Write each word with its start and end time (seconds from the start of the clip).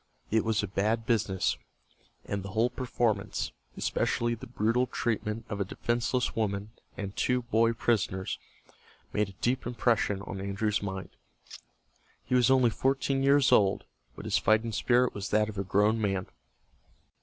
It 0.31 0.43
was 0.43 0.63
a 0.63 0.67
bad 0.67 1.05
business, 1.05 1.57
and 2.25 2.41
the 2.41 2.53
whole 2.53 2.71
performance, 2.71 3.51
especially 3.77 4.33
the 4.33 4.47
brutal 4.47 4.87
treatment 4.87 5.45
of 5.47 5.61
a 5.61 5.63
defenseless 5.63 6.35
woman 6.35 6.71
and 6.97 7.15
two 7.15 7.43
boy 7.43 7.73
prisoners, 7.73 8.39
made 9.13 9.29
a 9.29 9.33
deep 9.43 9.67
impression 9.67 10.23
on 10.23 10.41
Andrew's 10.41 10.81
mind. 10.81 11.09
He 12.25 12.33
was 12.33 12.49
only 12.49 12.71
fourteen 12.71 13.21
years 13.21 13.51
old, 13.51 13.83
but 14.15 14.25
his 14.25 14.39
fighting 14.39 14.71
spirit 14.71 15.13
was 15.13 15.29
that 15.29 15.49
of 15.49 15.59
a 15.59 15.63
grown 15.63 16.01
man. 16.01 16.25